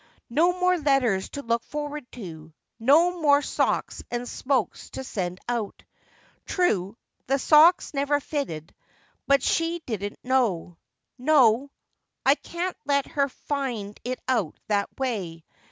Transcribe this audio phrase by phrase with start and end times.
[0.31, 5.83] No more letters to look forward to: no more socks and smokes to send out.
[6.47, 8.73] True, the socks never fitted,
[9.27, 10.79] but she didn't know.
[11.19, 11.69] No:
[12.25, 15.43] I can't let her find it out that way.